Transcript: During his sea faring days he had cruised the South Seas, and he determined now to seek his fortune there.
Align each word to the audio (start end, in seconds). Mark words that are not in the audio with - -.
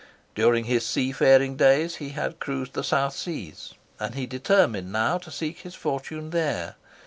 During 0.33 0.63
his 0.63 0.83
sea 0.83 1.11
faring 1.11 1.57
days 1.57 1.97
he 1.97 2.09
had 2.09 2.39
cruised 2.39 2.73
the 2.73 2.83
South 2.83 3.13
Seas, 3.15 3.75
and 3.99 4.15
he 4.15 4.25
determined 4.25 4.91
now 4.91 5.19
to 5.19 5.29
seek 5.29 5.59
his 5.59 5.75
fortune 5.75 6.31
there. 6.31 6.73